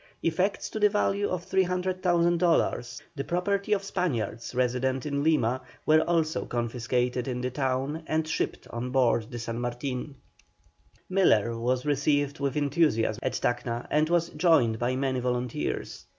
Effects 0.23 0.67
to 0.71 0.79
the 0.79 0.89
value 0.89 1.29
of 1.29 1.43
300,000 1.43 2.39
dollars, 2.39 2.99
the 3.15 3.23
property 3.23 3.71
of 3.71 3.83
Spaniards 3.83 4.55
resident 4.55 5.05
in 5.05 5.21
Lima, 5.23 5.61
were 5.85 6.01
also 6.01 6.45
confiscated 6.45 7.27
in 7.27 7.39
the 7.39 7.51
town 7.51 8.01
and 8.07 8.27
shipped 8.27 8.67
on 8.71 8.89
board 8.89 9.29
the 9.29 9.37
San 9.37 9.59
Martin. 9.59 10.15
Miller 11.07 11.55
was 11.55 11.85
received 11.85 12.39
with 12.39 12.57
enthusiasm 12.57 13.19
at 13.21 13.33
Tacna, 13.33 13.85
and 13.91 14.09
was 14.09 14.29
joined 14.29 14.79
by 14.79 14.95
many 14.95 15.19
volunteers. 15.19 16.07